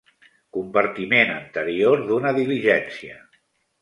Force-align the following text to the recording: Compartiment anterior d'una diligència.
Compartiment 0.57 1.33
anterior 1.35 2.01
d'una 2.07 2.33
diligència. 2.39 3.21